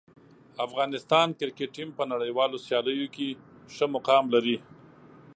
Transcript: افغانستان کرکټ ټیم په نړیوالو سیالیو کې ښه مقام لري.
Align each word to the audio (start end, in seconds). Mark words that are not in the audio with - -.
افغانستان 0.65 1.27
کرکټ 1.39 1.69
ټیم 1.75 1.89
په 1.97 2.03
نړیوالو 2.13 2.57
سیالیو 2.65 3.07
کې 3.15 3.27
ښه 3.73 3.85
مقام 3.95 4.23
لري. 4.33 4.57